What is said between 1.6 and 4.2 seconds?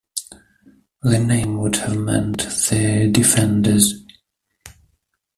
have meant the "defenders".